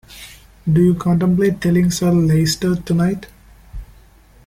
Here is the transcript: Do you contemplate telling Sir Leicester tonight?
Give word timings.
Do 0.65 0.81
you 0.81 0.95
contemplate 0.95 1.61
telling 1.61 1.91
Sir 1.91 2.09
Leicester 2.09 2.75
tonight? 2.75 3.27